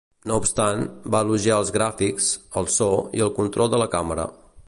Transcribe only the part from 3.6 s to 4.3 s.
de la càmera.